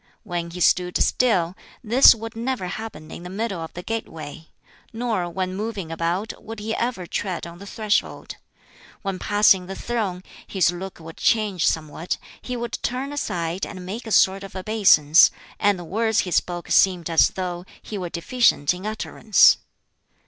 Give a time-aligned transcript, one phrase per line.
[0.23, 4.47] When he stood still, this would never happen in the middle of the gateway;
[4.91, 8.37] nor when moving about would he ever tread on the threshold.
[9.03, 14.07] When passing the throne, his look would change somewhat, he would turn aside and make
[14.07, 15.29] a sort of obeisance,
[15.59, 19.59] and the words he spoke seemed as though he were deficient in utterance.